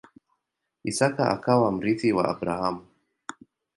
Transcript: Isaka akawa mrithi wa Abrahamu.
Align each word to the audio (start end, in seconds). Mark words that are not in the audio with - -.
Isaka 0.89 1.23
akawa 1.35 1.67
mrithi 1.75 2.09
wa 2.17 2.23
Abrahamu. 2.33 2.83